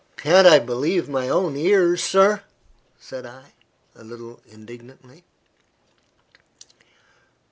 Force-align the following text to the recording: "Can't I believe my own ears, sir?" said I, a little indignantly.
"Can't 0.17 0.47
I 0.47 0.57
believe 0.57 1.07
my 1.07 1.29
own 1.29 1.55
ears, 1.55 2.01
sir?" 2.03 2.41
said 2.99 3.23
I, 3.23 3.53
a 3.93 4.03
little 4.03 4.39
indignantly. 4.47 5.23